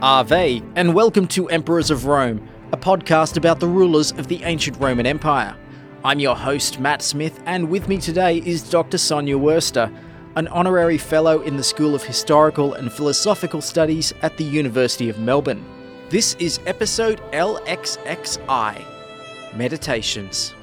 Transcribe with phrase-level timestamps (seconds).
[0.00, 4.78] Ave, and welcome to Emperors of Rome, a podcast about the rulers of the ancient
[4.78, 5.56] Roman Empire.
[6.04, 8.96] I'm your host, Matt Smith, and with me today is Dr.
[8.96, 9.90] Sonia Worster,
[10.36, 15.18] an honorary fellow in the School of Historical and Philosophical Studies at the University of
[15.18, 15.64] Melbourne.
[16.10, 18.84] This is episode LXXI
[19.56, 20.54] Meditations.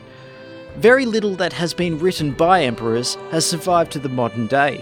[0.78, 4.82] Very little that has been written by emperors has survived to the modern day.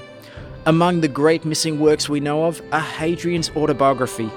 [0.68, 4.32] Among the great missing works we know of are Hadrian's autobiography,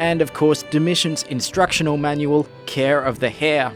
[0.00, 3.72] and of course Domitian's instructional manual, Care of the Hair.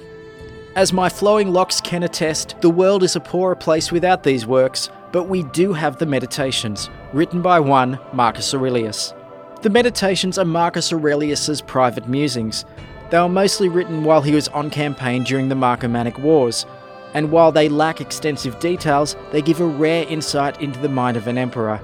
[0.74, 4.91] As my flowing locks can attest, the world is a poorer place without these works,
[5.12, 9.14] but we do have the Meditations, written by one Marcus Aurelius.
[9.62, 12.64] The Meditations are Marcus Aurelius's private musings.
[13.11, 16.66] They were mostly written while he was on campaign during the Marcomannic Wars,
[17.12, 21.28] and while they lack extensive details, they give a rare insight into the mind of
[21.28, 21.80] an emperor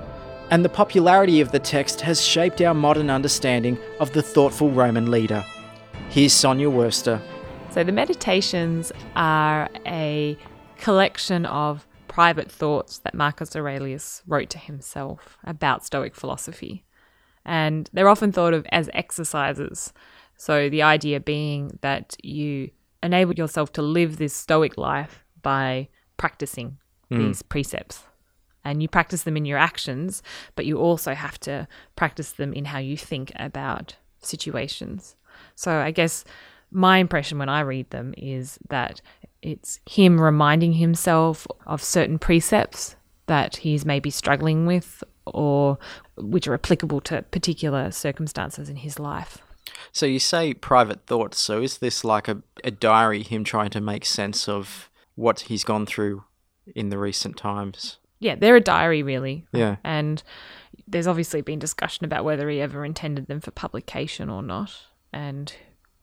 [0.51, 5.11] and the popularity of the text has shaped our modern understanding of the thoughtful Roman
[5.11, 5.45] leader.
[6.09, 7.23] Here's Sonia Worster.
[7.71, 10.37] So, the Meditations are a
[10.77, 16.85] collection of private thoughts that Marcus Aurelius wrote to himself about Stoic philosophy.
[17.45, 19.93] And they're often thought of as exercises.
[20.37, 22.71] So, the idea being that you
[23.05, 27.19] enable yourself to live this Stoic life by practicing mm.
[27.19, 28.03] these precepts
[28.65, 30.23] and you practice them in your actions,
[30.55, 31.67] but you also have to
[31.97, 35.17] practice them in how you think about situations.
[35.55, 36.25] So I guess
[36.71, 39.01] my impression when I read them is that
[39.43, 45.79] it's him reminding himself of certain precepts that he's maybe struggling with or
[46.17, 49.39] which are applicable to particular circumstances in his life.
[49.93, 51.41] So you say private thoughts.
[51.41, 55.65] So is this like a, a diary, him trying to make sense of what he's
[55.65, 56.25] gone through
[56.75, 57.99] in the recent times?
[58.21, 59.47] Yeah, they're a diary, really.
[59.53, 59.77] Yeah.
[59.83, 60.23] And
[60.87, 64.73] there's obviously been discussion about whether he ever intended them for publication or not.
[65.13, 65.53] And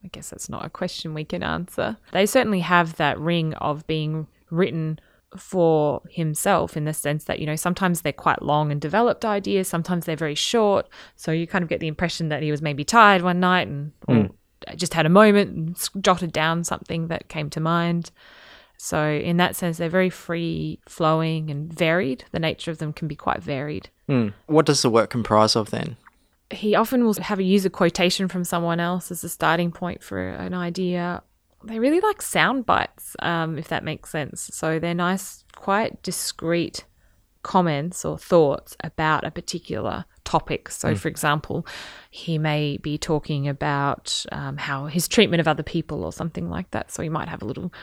[0.03, 1.97] I guess that's not a question we can answer.
[2.11, 4.99] They certainly have that ring of being written
[5.37, 9.67] for himself in the sense that, you know, sometimes they're quite long and developed ideas,
[9.67, 10.87] sometimes they're very short.
[11.15, 13.91] So you kind of get the impression that he was maybe tired one night and
[14.07, 14.31] mm.
[14.75, 18.11] just had a moment and jotted down something that came to mind.
[18.77, 22.25] So, in that sense, they're very free flowing and varied.
[22.31, 23.89] The nature of them can be quite varied.
[24.07, 24.33] Mm.
[24.45, 25.97] What does the work comprise of then?
[26.51, 30.03] He often will have a use a quotation from someone else as a starting point
[30.03, 31.23] for an idea.
[31.63, 34.49] They really like sound bites, um, if that makes sense.
[34.53, 36.85] So, they're nice, quite discreet
[37.41, 40.69] comments or thoughts about a particular topic.
[40.69, 40.97] So, mm.
[40.97, 41.65] for example,
[42.11, 46.69] he may be talking about um, how his treatment of other people or something like
[46.71, 46.91] that.
[46.91, 47.73] So, he might have a little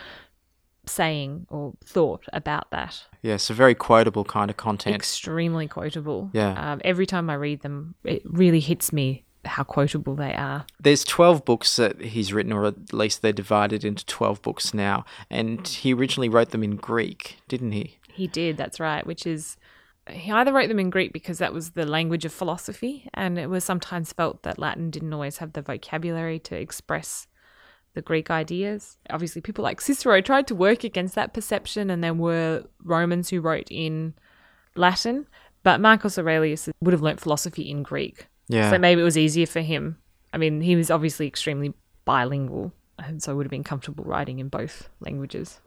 [0.88, 3.04] saying or thought about that.
[3.22, 4.94] Yeah, so very quotable kind of content.
[4.94, 6.30] Extremely quotable.
[6.32, 6.72] Yeah.
[6.72, 10.66] Um, every time I read them, it really hits me how quotable they are.
[10.80, 15.04] There's 12 books that he's written, or at least they're divided into 12 books now.
[15.30, 17.98] And he originally wrote them in Greek, didn't he?
[18.12, 19.56] He did, that's right, which is.
[20.10, 23.48] He either wrote them in Greek because that was the language of philosophy, and it
[23.48, 27.26] was sometimes felt that Latin didn't always have the vocabulary to express
[27.94, 28.98] the Greek ideas.
[29.10, 33.40] Obviously, people like Cicero tried to work against that perception, and there were Romans who
[33.40, 34.14] wrote in
[34.76, 35.26] Latin,
[35.62, 38.26] but Marcus Aurelius would have learnt philosophy in Greek.
[38.48, 38.70] Yeah.
[38.70, 39.98] So maybe it was easier for him.
[40.32, 41.72] I mean, he was obviously extremely
[42.04, 45.60] bilingual, and so would have been comfortable writing in both languages.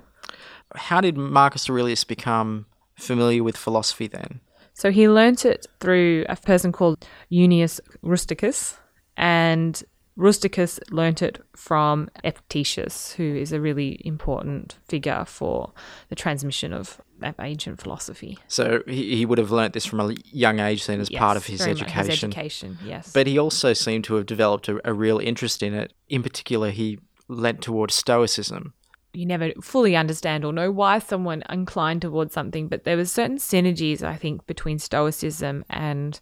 [0.76, 2.66] How did Marcus Aurelius become
[2.96, 4.42] familiar with philosophy then?
[4.74, 8.78] So he learnt it through a person called Junius Rusticus,
[9.16, 9.82] and
[10.18, 15.72] Rusticus learnt it from Epictetus, who is a really important figure for
[16.10, 17.00] the transmission of
[17.40, 18.38] ancient philosophy.
[18.48, 21.38] So he, he would have learnt this from a young age then as yes, part
[21.38, 22.10] of his education.
[22.10, 23.14] His education, yes.
[23.14, 25.94] But he also seemed to have developed a, a real interest in it.
[26.10, 28.74] In particular, he lent towards Stoicism
[29.14, 33.38] you never fully understand or know why someone inclined towards something, but there were certain
[33.38, 36.20] synergies, I think, between Stoicism and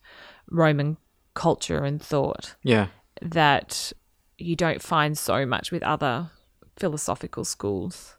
[0.49, 0.95] Roman
[1.33, 2.55] culture and thought.
[2.63, 2.87] Yeah
[3.21, 3.93] that
[4.37, 6.29] you don't find so much with other
[6.77, 8.17] philosophical schools.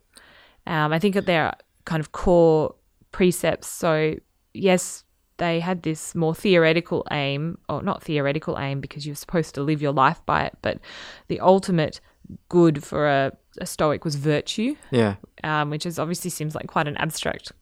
[0.66, 2.74] Um, I think that there are kind of core
[3.12, 3.68] precepts.
[3.68, 4.14] So,
[4.54, 5.04] yes,
[5.38, 9.82] they had this more theoretical aim, or not theoretical aim because you're supposed to live
[9.82, 10.78] your life by it, but
[11.28, 12.00] the ultimate
[12.48, 14.74] good for a, a Stoic was virtue.
[14.90, 15.16] Yeah.
[15.44, 17.52] Um, which is obviously seems like quite an abstract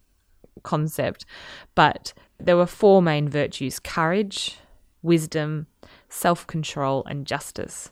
[0.63, 1.27] concept.
[1.75, 4.59] But there were four main virtues courage,
[5.03, 5.67] wisdom,
[6.15, 7.91] self control, and justice.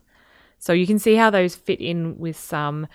[0.58, 2.86] So you can see how those fit in with some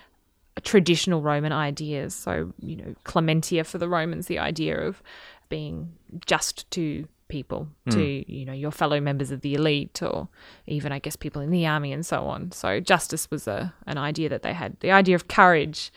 [0.62, 2.14] traditional Roman ideas.
[2.14, 5.02] So, you know, clementia for the Romans, the idea of
[5.48, 5.92] being
[6.26, 7.90] just to people, hmm.
[7.90, 10.28] to you know your fellow members of the elite, or
[10.66, 12.50] even I guess people in the army and so on.
[12.52, 14.80] So justice was a an idea that they had.
[14.80, 15.92] The idea of courage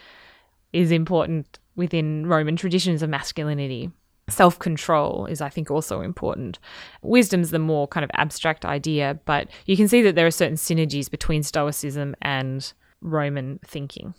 [0.74, 3.92] is important within Roman traditions of masculinity.
[4.32, 6.60] Self control is, I think, also important.
[7.02, 10.58] Wisdom's the more kind of abstract idea, but you can see that there are certain
[10.58, 14.14] synergies between Stoicism and Roman thinking.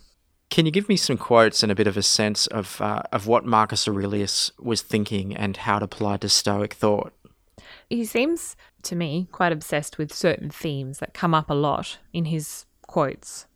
[0.49, 3.25] Can you give me some quotes and a bit of a sense of uh, of
[3.25, 7.13] what Marcus Aurelius was thinking and how it applied to Stoic thought?
[7.89, 12.25] He seems to me quite obsessed with certain themes that come up a lot in
[12.25, 13.47] his quotes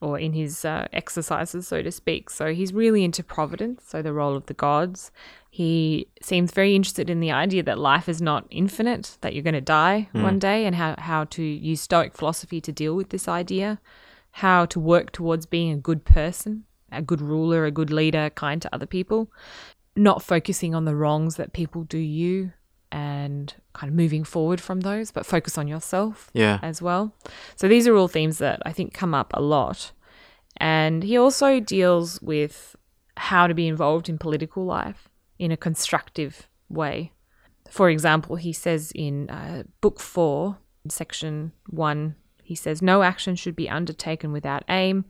[0.00, 2.30] or in his uh, exercises, so to speak.
[2.30, 5.10] So he's really into providence, so the role of the gods.
[5.50, 9.54] He seems very interested in the idea that life is not infinite, that you're going
[9.54, 13.26] to die one day, and how, how to use Stoic philosophy to deal with this
[13.26, 13.80] idea,
[14.32, 18.60] how to work towards being a good person, a good ruler, a good leader, kind
[18.62, 19.30] to other people,
[19.96, 22.52] not focusing on the wrongs that people do you
[22.92, 26.58] and kind of moving forward from those, but focus on yourself Yeah.
[26.62, 27.14] as well.
[27.56, 29.92] So these are all themes that I think come up a lot.
[30.58, 32.76] And he also deals with
[33.16, 37.12] how to be involved in political life in a constructive way.
[37.70, 40.56] For example, he says in uh, Book 4,
[40.88, 45.04] section 1, he says, No action should be undertaken without aim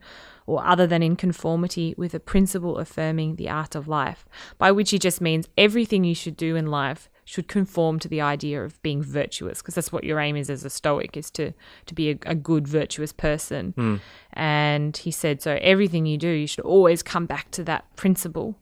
[0.47, 4.25] or other than in conformity with a principle affirming the art of life,
[4.57, 8.21] by which he just means everything you should do in life should conform to the
[8.21, 11.53] idea of being virtuous, because that's what your aim is as a Stoic, is to,
[11.85, 13.73] to be a, a good, virtuous person.
[13.73, 13.95] Hmm.
[14.33, 18.57] And he said, So everything you do, you should always come back to that principle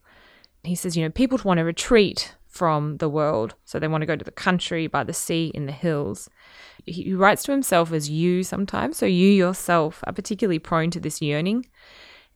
[0.65, 3.55] he says, you know, people want to retreat from the world.
[3.65, 6.29] So they want to go to the country, by the sea, in the hills.
[6.85, 8.97] He he writes to himself as you sometimes.
[8.97, 11.65] So you yourself are particularly prone to this yearning.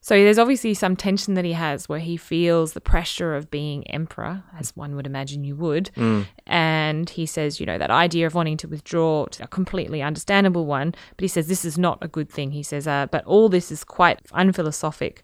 [0.01, 3.85] So there's obviously some tension that he has where he feels the pressure of being
[3.87, 5.91] emperor, as one would imagine you would.
[6.47, 10.91] And he says, you know, that idea of wanting to withdraw, a completely understandable one.
[11.17, 12.51] But he says this is not a good thing.
[12.51, 15.23] He says, uh, but all this is quite unphilosophic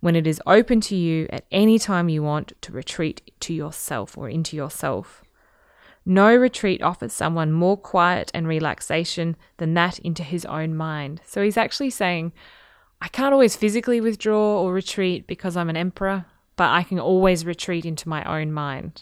[0.00, 4.16] when it is open to you at any time you want to retreat to yourself
[4.16, 5.22] or into yourself.
[6.04, 11.20] No retreat offers someone more quiet and relaxation than that into his own mind.
[11.24, 12.32] So he's actually saying,
[13.02, 17.44] I can't always physically withdraw or retreat because I'm an emperor, but I can always
[17.44, 19.00] retreat into my own mind,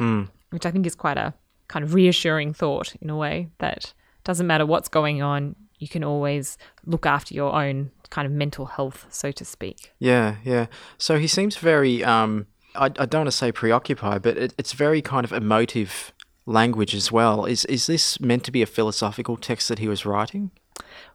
[0.49, 1.35] which I think is quite a
[1.69, 3.93] kind of reassuring thought in a way that
[4.25, 6.57] doesn't matter what's going on, you can always
[6.87, 9.93] look after your own kind of mental health, so to speak.
[9.99, 10.67] Yeah, yeah.
[10.97, 14.73] So he seems very, um, I, I don't want to say preoccupied, but it, it's
[14.73, 16.13] very kind of emotive
[16.47, 17.45] language as well.
[17.45, 20.51] Is is this meant to be a philosophical text that he was writing?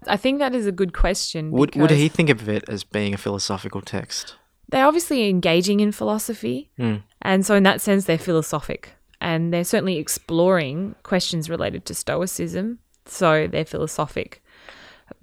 [0.07, 1.51] I think that is a good question.
[1.51, 4.35] Would would he think of it as being a philosophical text?
[4.69, 6.97] They're obviously engaging in philosophy, hmm.
[7.21, 12.79] and so in that sense, they're philosophic, and they're certainly exploring questions related to Stoicism.
[13.05, 14.41] So they're philosophic.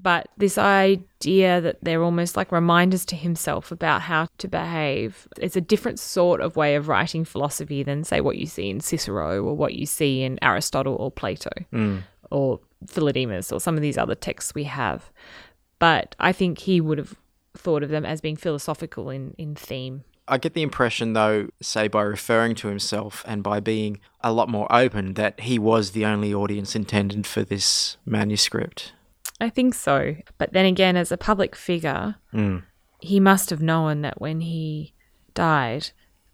[0.01, 5.57] But this idea that they're almost like reminders to himself about how to behave, it's
[5.57, 9.43] a different sort of way of writing philosophy than, say, what you see in Cicero
[9.43, 11.99] or what you see in Aristotle or Plato hmm.
[12.33, 15.11] Or Philodemus or some of these other texts we have.
[15.79, 17.15] But I think he would have
[17.57, 20.05] thought of them as being philosophical in, in theme.
[20.29, 24.49] I get the impression, though, say by referring to himself and by being a lot
[24.49, 28.93] more open, that he was the only audience intended for this manuscript.
[29.41, 30.17] I think so.
[30.39, 32.59] But then again, as a public figure, hmm.
[33.01, 34.95] he must have known that when he
[35.35, 35.91] died,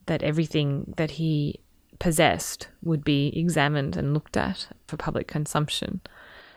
[0.06, 1.60] that everything that he
[1.98, 6.00] possessed would be examined and looked at for public consumption.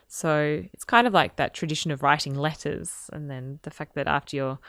[0.07, 4.07] So it's kind of like that tradition of writing letters, and then the fact that
[4.07, 4.59] after your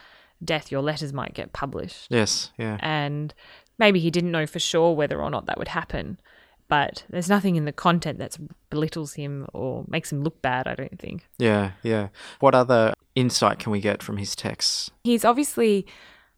[0.44, 2.06] death, your letters might get published.
[2.10, 2.78] Yes, yeah.
[2.80, 3.34] And
[3.78, 6.20] maybe he didn't know for sure whether or not that would happen.
[6.68, 8.38] But there's nothing in the content that
[8.70, 11.28] belittles him or makes him look bad, I don't think.
[11.38, 12.08] Yeah, yeah.
[12.40, 14.90] What other insight can we get from his texts?
[15.04, 15.86] He's obviously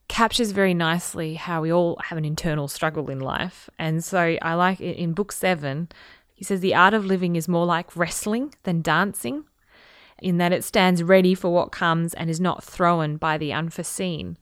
[0.08, 3.70] captures very nicely how we all have an internal struggle in life.
[3.78, 5.88] And so I like it in book seven,
[6.34, 9.44] he says the art of living is more like wrestling than dancing,
[10.18, 14.36] in that it stands ready for what comes and is not thrown by the unforeseen.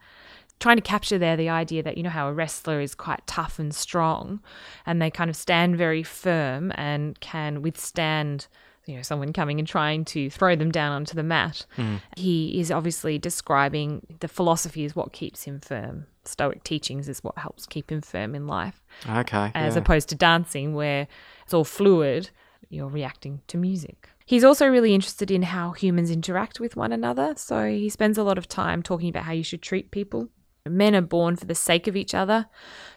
[0.59, 3.59] Trying to capture there the idea that you know how a wrestler is quite tough
[3.59, 4.41] and strong,
[4.87, 8.47] and they kind of stand very firm and can withstand
[8.87, 11.67] you know someone coming and trying to throw them down onto the mat.
[11.77, 11.97] Hmm.
[12.17, 16.07] He is obviously describing the philosophy is what keeps him firm.
[16.25, 19.51] Stoic teachings is what helps keep him firm in life, Okay.
[19.55, 19.81] as yeah.
[19.81, 21.09] opposed to dancing where
[21.45, 22.31] it's all fluid.
[22.71, 24.09] You're reacting to music.
[24.25, 27.35] He's also really interested in how humans interact with one another.
[27.37, 30.29] So he spends a lot of time talking about how you should treat people.
[30.65, 32.47] Men are born for the sake of each other,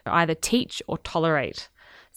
[0.05, 1.67] either teach or tolerate.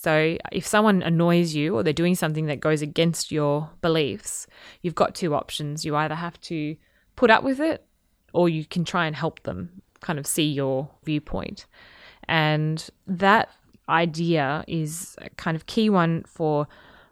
[0.00, 4.46] So if someone annoys you or they're doing something that goes against your beliefs,
[4.80, 5.84] you've got two options.
[5.84, 6.76] You either have to
[7.16, 7.84] put up with it
[8.32, 11.66] or you can try and help them kind of see your viewpoint.
[12.28, 13.48] And that
[13.88, 16.68] idea is a kind of key one for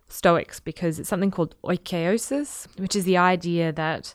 [0.08, 4.14] Stoics because it's something called oikeiosis, which is the idea that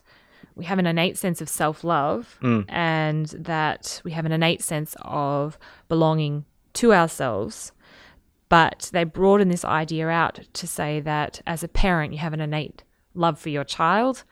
[0.54, 2.62] we have an innate sense of self love hmm.
[2.68, 5.58] and that we have an innate sense of
[5.90, 7.72] belonging to ourselves.
[8.52, 12.40] But they broaden this idea out to say that as a parent, you have an
[12.42, 12.82] innate
[13.14, 14.24] love for your child,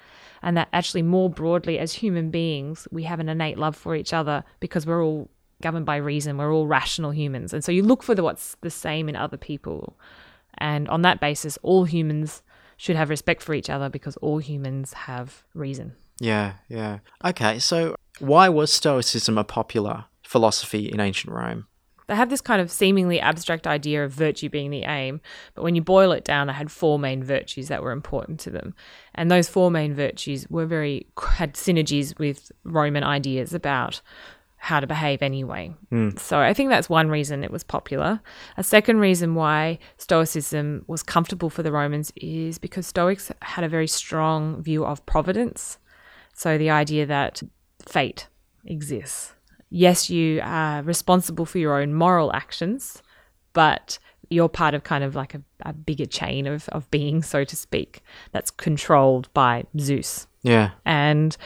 [0.43, 4.13] and that actually, more broadly, as human beings, we have an innate love for each
[4.13, 5.31] other because we're all
[5.63, 6.37] governed by reason.
[6.37, 7.55] We're all rational humans.
[7.55, 9.99] And so you look for the, what's the same in other people.
[10.59, 12.43] And on that basis, all humans
[12.77, 15.97] should have respect for each other because all humans have reason.
[16.19, 16.99] Yeah, yeah.
[17.25, 21.69] Okay, so why was Stoicism a popular philosophy in ancient Rome?
[22.11, 25.21] They have this kind of seemingly abstract idea of virtue being the aim,
[25.55, 28.51] but when you boil it down, they had four main virtues that were important to
[28.51, 28.75] them.
[29.15, 34.01] And those four main virtues were very, had synergies with Roman ideas about
[34.57, 35.73] how to behave anyway.
[35.91, 36.09] Hmm.
[36.17, 38.21] So I think that's one reason it was popular.
[38.57, 43.69] A second reason why Stoicism was comfortable for the Romans is because Stoics had a
[43.69, 45.79] very strong view of providence.
[46.35, 47.41] So the idea that
[47.87, 48.27] fate
[48.65, 49.35] exists.
[49.71, 53.03] Yes, you are responsible for your own moral actions,
[53.53, 53.99] but
[54.29, 57.57] you're part of kind of like a, a bigger chain of, of being, so to
[57.57, 60.27] speak, that's controlled by Zeus.
[60.43, 60.71] Yeah.
[60.85, 61.37] And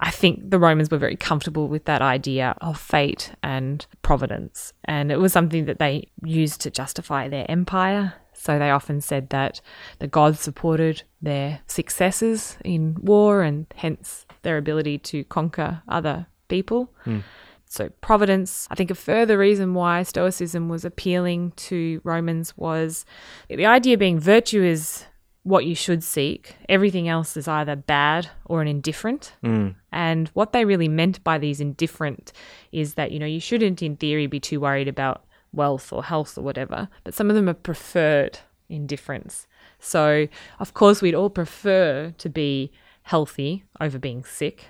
[0.00, 4.72] I think the Romans were very comfortable with that idea of fate and providence.
[4.84, 8.14] And it was something that they used to justify their empire.
[8.34, 9.60] So they often said that
[9.98, 16.92] the gods supported their successes in war and hence their ability to conquer other people.
[17.04, 17.20] Hmm.
[17.68, 23.04] So, providence, I think a further reason why Stoicism was appealing to Romans was
[23.48, 25.04] the idea being virtue is
[25.42, 26.56] what you should seek.
[26.68, 29.32] Everything else is either bad or an indifferent.
[29.44, 29.74] Mm.
[29.92, 32.32] And what they really meant by these indifferent
[32.72, 36.36] is that, you know, you shouldn't, in theory, be too worried about wealth or health
[36.36, 39.46] or whatever, but some of them are preferred indifference.
[39.78, 44.66] So, of course, we'd all prefer to be healthy over being sick,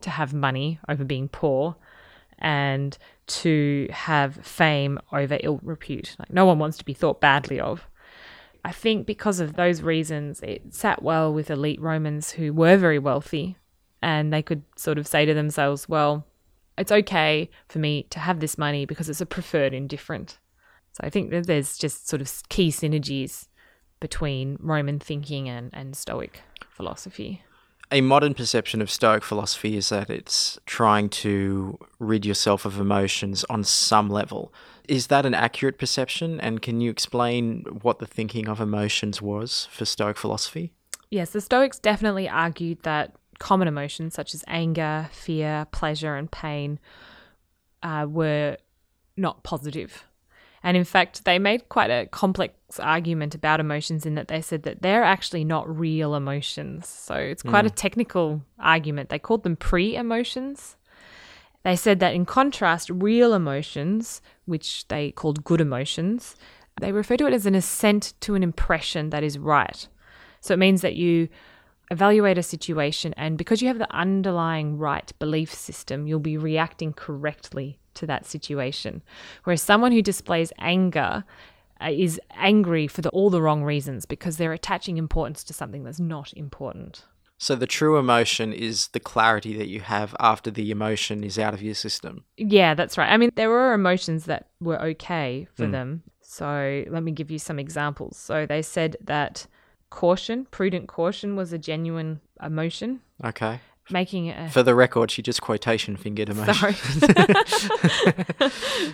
[0.00, 1.76] to have money over being poor,
[2.38, 6.16] and to have fame over ill repute.
[6.18, 7.88] Like, no one wants to be thought badly of.
[8.64, 12.98] I think because of those reasons, it sat well with elite Romans who were very
[12.98, 13.56] wealthy
[14.02, 16.26] and they could sort of say to themselves, well,
[16.76, 20.38] it's okay for me to have this money because it's a preferred indifferent.
[20.92, 23.48] So I think that there's just sort of key synergies
[24.00, 27.42] between Roman thinking and, and Stoic philosophy.
[27.92, 33.44] A modern perception of Stoic philosophy is that it's trying to rid yourself of emotions
[33.48, 34.52] on some level.
[34.88, 36.40] Is that an accurate perception?
[36.40, 40.72] And can you explain what the thinking of emotions was for Stoic philosophy?
[41.10, 46.80] Yes, the Stoics definitely argued that common emotions such as anger, fear, pleasure, and pain
[47.84, 48.56] uh, were
[49.16, 50.04] not positive.
[50.62, 54.64] And in fact, they made quite a complex argument about emotions in that they said
[54.64, 56.88] that they're actually not real emotions.
[56.88, 57.68] So it's quite hmm.
[57.68, 59.08] a technical argument.
[59.08, 60.76] They called them pre emotions.
[61.62, 66.36] They said that in contrast, real emotions, which they called good emotions,
[66.80, 69.88] they refer to it as an assent to an impression that is right.
[70.40, 71.28] So it means that you
[71.90, 76.92] evaluate a situation, and because you have the underlying right belief system, you'll be reacting
[76.92, 79.02] correctly to that situation.
[79.44, 81.24] Whereas someone who displays anger
[81.80, 85.84] uh, is angry for the, all the wrong reasons because they're attaching importance to something
[85.84, 87.04] that's not important.
[87.38, 91.52] So the true emotion is the clarity that you have after the emotion is out
[91.52, 92.24] of your system.
[92.38, 93.12] Yeah, that's right.
[93.12, 96.02] I mean, there were emotions that were okay for them.
[96.22, 98.16] So let me give you some examples.
[98.16, 99.46] So they said that
[99.90, 103.60] caution, prudent caution, was a genuine emotion, Okay.
[103.90, 106.54] Making a For the record, she just quotation fingered emotion.
[106.54, 106.74] Sorry.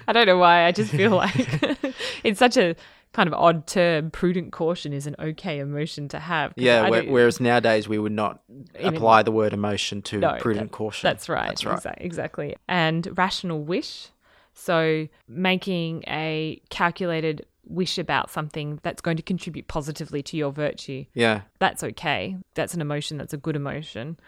[0.06, 0.64] I don't know why.
[0.64, 1.34] I just feel like
[2.24, 2.74] it's such a
[3.12, 4.10] kind of odd term.
[4.10, 8.42] Prudent caution is an okay emotion to have Yeah, where, whereas nowadays we would not
[8.80, 11.06] apply the word emotion to No, prudent that- caution.
[11.08, 11.48] That's right.
[11.48, 11.78] That's right.
[11.78, 12.56] Exa- exactly.
[12.68, 14.08] And rational wish.
[14.54, 21.04] So making a calculated wish about something that's going to contribute positively to your virtue.
[21.14, 21.42] Yeah.
[21.58, 22.36] That's okay.
[22.54, 23.16] That's an emotion.
[23.18, 24.18] That's a good emotion.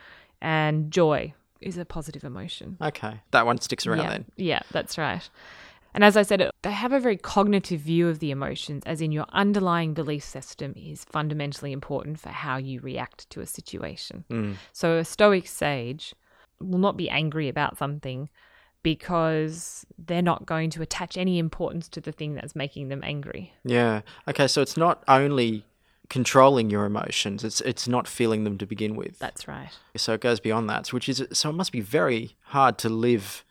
[0.44, 1.32] And joy
[1.62, 2.76] is a positive emotion.
[2.80, 3.22] Okay.
[3.30, 4.10] That one sticks around yeah.
[4.10, 4.24] then.
[4.36, 5.26] Yeah, that's right.
[5.94, 9.10] And as I said, they have a very cognitive view of the emotions, as in
[9.10, 14.24] your underlying belief system is fundamentally important for how you react to a situation.
[14.30, 14.56] Mm.
[14.72, 16.14] So a Stoic sage
[16.60, 18.28] will not be angry about something
[18.82, 23.54] because they're not going to attach any importance to the thing that's making them angry.
[23.64, 24.02] Yeah.
[24.28, 25.64] Okay, so it's not only
[26.10, 29.18] controlling your emotions, it's it's not feeling them to begin with.
[29.18, 29.70] That's right.
[29.96, 33.44] So it goes beyond that, which is so it must be very hard to live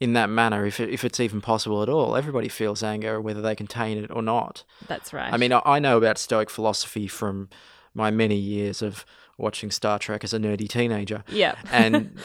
[0.00, 2.16] in that manner if it, if it's even possible at all.
[2.16, 4.64] Everybody feels anger whether they contain it or not.
[4.86, 5.32] That's right.
[5.32, 7.48] I mean, I, I know about Stoic philosophy from
[7.94, 9.04] my many years of
[9.36, 11.24] watching Star Trek as a nerdy teenager.
[11.28, 11.56] Yeah.
[11.72, 12.18] and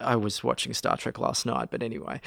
[0.00, 2.20] I was watching Star Trek last night, but anyway.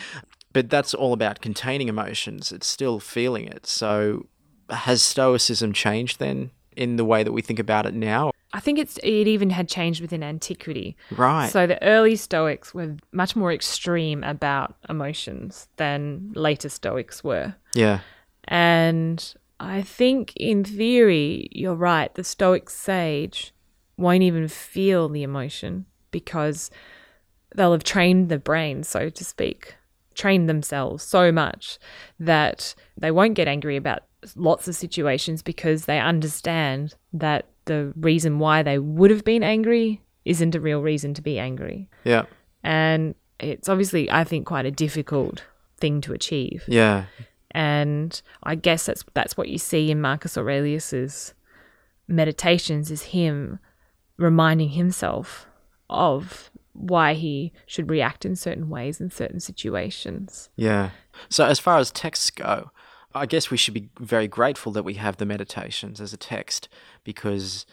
[0.53, 2.51] But that's all about containing emotions.
[2.51, 3.65] It's still feeling it.
[3.65, 4.27] So
[4.69, 8.31] has Stoicism changed then in the way that we think about it now?
[8.53, 10.95] I think it's it even had changed within antiquity.
[11.11, 11.49] Right.
[11.49, 17.55] So the early Stoics were much more extreme about emotions than later Stoics were.
[17.73, 17.99] yeah.
[18.45, 22.13] And I think in theory, you're right.
[22.13, 23.53] The Stoic sage
[23.95, 26.69] won't even feel the emotion because
[27.55, 29.75] they'll have trained the brain, so to speak,
[30.15, 31.79] trained themselves so much
[32.19, 34.03] that they won't get angry about
[34.35, 40.01] lots of situations because they understand that the reason why they would have been angry
[40.25, 41.89] isn't a real reason to be angry.
[42.03, 42.25] Yeah.
[42.63, 45.43] And it's obviously, I think, quite a difficult
[45.77, 46.63] thing to achieve.
[46.67, 47.05] Yeah.
[47.51, 51.33] And I guess that's that's what you see in Marcus Aurelius's
[52.07, 53.59] meditations is him
[54.17, 55.47] reminding himself
[55.89, 60.49] of why he should react in certain ways in certain situations.
[60.55, 60.89] Yeah.
[61.29, 62.71] So as far as texts go,
[63.15, 66.67] I guess we should be very grateful that we have the meditations as a text
[67.03, 67.65] because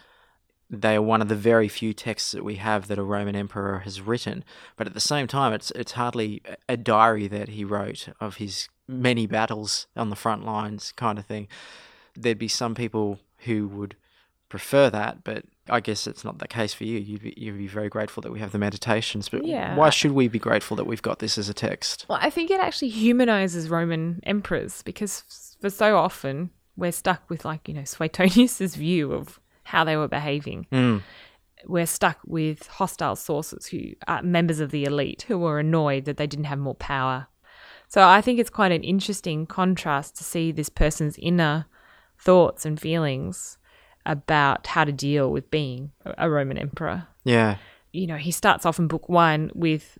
[0.69, 3.79] they are one of the very few texts that we have that a Roman emperor
[3.79, 4.43] has written.
[4.77, 8.69] But at the same time, it's it's hardly a diary that he wrote of his
[8.87, 11.47] many battles on the front lines, kind of thing.
[12.15, 13.95] There'd be some people who would
[14.47, 16.99] prefer that, but I guess it's not the case for you.
[16.99, 19.29] You'd be, you'd be very grateful that we have the meditations.
[19.29, 19.75] But Yeah.
[19.75, 22.05] why should we be grateful that we've got this as a text?
[22.09, 25.23] Well, I think it actually humanizes Roman emperors because
[25.61, 30.07] for so often we're stuck with like, you know, Suetonius's view of how they were
[30.07, 30.67] behaving.
[30.71, 31.01] Mm.
[31.65, 36.17] We're stuck with hostile sources who are members of the elite who were annoyed that
[36.17, 37.27] they didn't have more power.
[37.87, 41.65] So I think it's quite an interesting contrast to see this person's inner
[42.17, 43.57] thoughts and feelings
[44.05, 47.57] about how to deal with being a- Roman emperor Yeah.
[47.93, 49.97] you know, he starts off in book one with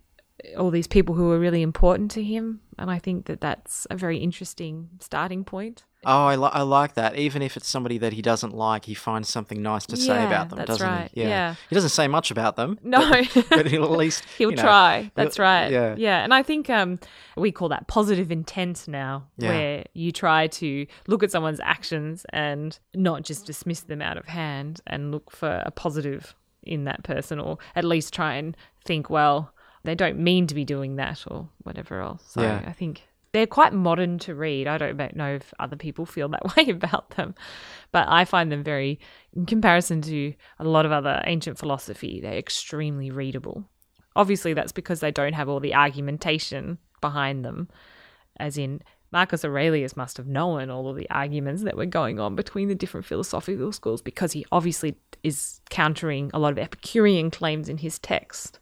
[0.58, 2.60] all these people who are really important to him.
[2.78, 5.84] And I think that that's a very interesting starting point.
[6.04, 7.16] Oh, I, li- I like that.
[7.16, 10.26] Even if it's somebody that he doesn't like, he finds something nice to say Yeah,
[10.26, 11.10] about them, that's doesn't right.
[11.14, 11.20] he?
[11.22, 11.54] Yeah.
[11.70, 12.78] He doesn't say much about them.
[12.82, 12.98] No.
[13.34, 14.24] But, but he'll at least.
[14.36, 15.10] He'll you know, try.
[15.14, 15.70] That's he'll- right.
[15.70, 15.94] Yeah.
[15.96, 16.24] Yeah.
[16.24, 16.98] And I think um,
[17.36, 19.48] we call that positive intent now, Yeah.
[19.48, 24.26] where you try to look at someone's actions and not just dismiss them out of
[24.26, 26.34] hand and look for a positive
[26.64, 29.52] in that person, or at least try and think, well,
[29.84, 32.24] they don't mean to be doing that or whatever else.
[32.28, 32.62] So Yeah.
[32.66, 34.66] I think they're quite modern to read.
[34.68, 37.34] I don't know if other people feel that way about them,
[37.90, 39.00] but I find them very,
[39.34, 43.68] in comparison to a lot of other ancient philosophy, they're extremely readable.
[44.14, 47.68] Obviously, that's because they don't have all the argumentation behind them,
[48.38, 52.34] as in Marcus Aurelius must have known all of the arguments that were going on
[52.34, 57.68] between the different philosophical schools because he obviously is countering a lot of Epicurean claims
[57.68, 58.58] in his text.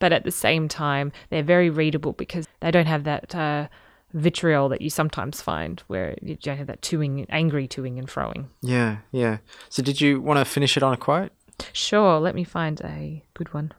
[0.00, 3.68] But at the same time, they're very readable because they don't have that uh,
[4.14, 8.46] vitriol that you sometimes find where you don't have that toing, angry toing and froing.
[8.62, 9.38] Yeah, yeah.
[9.68, 11.32] So, did you want to finish it on a quote?
[11.72, 13.72] Sure, let me find a good one.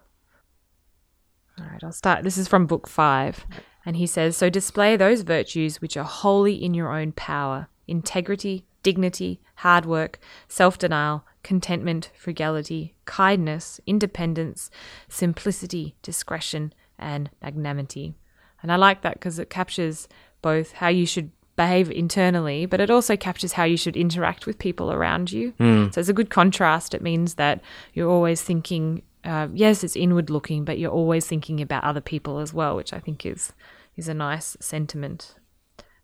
[1.59, 2.23] All right, I'll start.
[2.23, 3.45] This is from book five.
[3.85, 8.65] And he says So display those virtues which are wholly in your own power integrity,
[8.81, 14.71] dignity, hard work, self denial, contentment, frugality, kindness, independence,
[15.07, 18.15] simplicity, discretion, and magnanimity.
[18.63, 20.07] And I like that because it captures
[20.45, 24.59] both how you should behave internally, but it also captures how you should interact with
[24.59, 25.53] people around you.
[25.91, 26.93] So it's a good contrast.
[26.93, 27.61] It means that
[27.95, 32.37] you're always thinking, uh, yes, it's inward looking, but you're always thinking about other people
[32.39, 33.53] as well, which I think is
[33.97, 35.35] is a nice sentiment.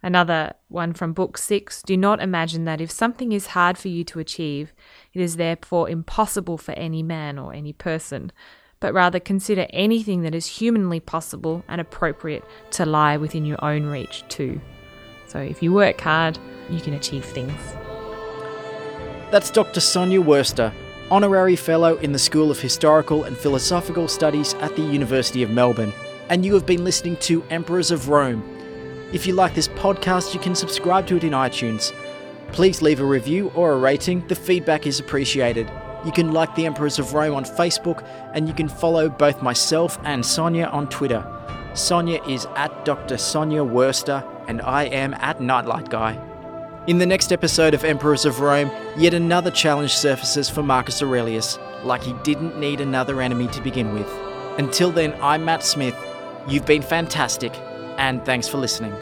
[0.01, 4.03] Another one from book six Do not imagine that if something is hard for you
[4.05, 4.73] to achieve,
[5.13, 8.31] it is therefore impossible for any man or any person,
[8.81, 13.85] but rather consider anything that is humanly possible and appropriate to lie within your own
[13.85, 14.59] reach too.
[15.27, 16.37] So if you work hard,
[16.69, 17.53] you can achieve things.
[19.31, 19.79] That's Dr.
[19.79, 20.73] Sonia Worster,
[21.09, 25.93] Honorary Fellow in the School of Historical and Philosophical Studies at the University of Melbourne.
[26.29, 28.43] And you have been listening to Emperors of Rome.
[29.13, 31.93] If you like this podcast, you can subscribe to it in iTunes.
[32.51, 35.69] Please leave a review or a rating, the feedback is appreciated.
[36.05, 39.99] You can like the Emperors of Rome on Facebook, and you can follow both myself
[40.03, 41.25] and Sonia on Twitter.
[41.73, 43.17] Sonia is at Dr.
[43.17, 46.19] Sonia Worster, and I am at Nightlight Guy.
[46.87, 51.59] In the next episode of Emperors of Rome, yet another challenge surfaces for Marcus Aurelius,
[51.83, 54.11] like he didn't need another enemy to begin with.
[54.57, 55.95] Until then, I'm Matt Smith.
[56.47, 57.53] You've been fantastic,
[57.97, 58.93] and thanks for listening.